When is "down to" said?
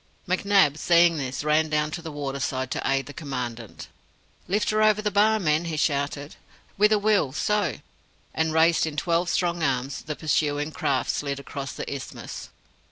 1.69-2.01